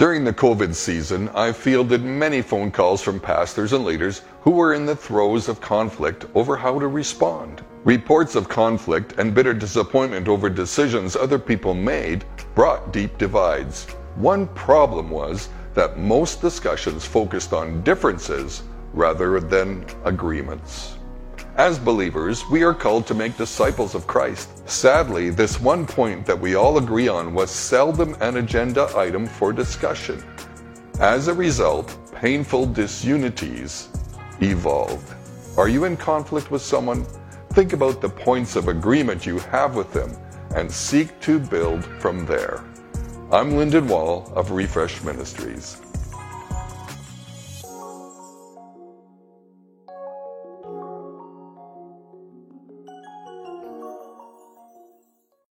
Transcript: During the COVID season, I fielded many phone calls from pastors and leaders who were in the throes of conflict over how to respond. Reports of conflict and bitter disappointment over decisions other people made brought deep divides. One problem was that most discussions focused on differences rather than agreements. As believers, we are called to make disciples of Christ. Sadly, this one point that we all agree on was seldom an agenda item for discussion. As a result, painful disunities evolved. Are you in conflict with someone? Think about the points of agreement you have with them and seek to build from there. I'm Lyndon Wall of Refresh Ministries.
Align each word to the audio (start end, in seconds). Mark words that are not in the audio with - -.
During 0.00 0.24
the 0.24 0.32
COVID 0.32 0.74
season, 0.74 1.28
I 1.34 1.52
fielded 1.52 2.02
many 2.02 2.40
phone 2.40 2.70
calls 2.70 3.02
from 3.02 3.20
pastors 3.20 3.74
and 3.74 3.84
leaders 3.84 4.22
who 4.40 4.52
were 4.52 4.72
in 4.72 4.86
the 4.86 4.96
throes 4.96 5.46
of 5.46 5.60
conflict 5.60 6.24
over 6.34 6.56
how 6.56 6.78
to 6.78 6.88
respond. 6.88 7.62
Reports 7.84 8.34
of 8.34 8.48
conflict 8.48 9.16
and 9.18 9.34
bitter 9.34 9.52
disappointment 9.52 10.26
over 10.26 10.48
decisions 10.48 11.16
other 11.16 11.38
people 11.38 11.74
made 11.74 12.24
brought 12.54 12.94
deep 12.94 13.18
divides. 13.18 13.90
One 14.16 14.46
problem 14.48 15.10
was 15.10 15.50
that 15.74 15.98
most 15.98 16.40
discussions 16.40 17.04
focused 17.04 17.52
on 17.52 17.82
differences 17.82 18.62
rather 18.94 19.38
than 19.38 19.84
agreements. 20.06 20.96
As 21.60 21.78
believers, 21.78 22.48
we 22.48 22.62
are 22.62 22.72
called 22.72 23.06
to 23.06 23.12
make 23.12 23.36
disciples 23.36 23.94
of 23.94 24.06
Christ. 24.06 24.66
Sadly, 24.66 25.28
this 25.28 25.60
one 25.60 25.86
point 25.86 26.24
that 26.24 26.40
we 26.40 26.54
all 26.54 26.78
agree 26.78 27.06
on 27.06 27.34
was 27.34 27.50
seldom 27.50 28.16
an 28.22 28.38
agenda 28.38 28.90
item 28.96 29.26
for 29.26 29.52
discussion. 29.52 30.24
As 31.00 31.28
a 31.28 31.34
result, 31.34 31.94
painful 32.14 32.64
disunities 32.64 33.90
evolved. 34.40 35.14
Are 35.58 35.68
you 35.68 35.84
in 35.84 35.98
conflict 35.98 36.50
with 36.50 36.62
someone? 36.62 37.04
Think 37.52 37.74
about 37.74 38.00
the 38.00 38.08
points 38.08 38.56
of 38.56 38.68
agreement 38.68 39.26
you 39.26 39.38
have 39.52 39.76
with 39.76 39.92
them 39.92 40.16
and 40.56 40.72
seek 40.72 41.20
to 41.20 41.38
build 41.38 41.84
from 42.00 42.24
there. 42.24 42.64
I'm 43.30 43.54
Lyndon 43.58 43.86
Wall 43.86 44.32
of 44.34 44.52
Refresh 44.52 45.02
Ministries. 45.02 45.76